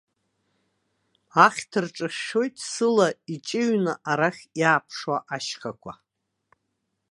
Ахьҭа 1.45 1.79
рҿышәшәоит 1.83 2.55
сыла 2.71 3.07
иҷыҩны 3.33 3.93
арахь 4.11 4.43
иааԥшуа 4.59 5.17
ашьхақәа. 5.35 5.93